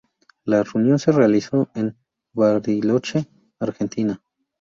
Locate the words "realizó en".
1.11-1.95